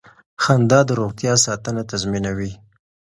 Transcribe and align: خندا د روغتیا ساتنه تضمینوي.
خندا 0.43 0.79
د 0.87 0.89
روغتیا 1.01 1.33
ساتنه 1.45 1.81
تضمینوي. 1.91 2.51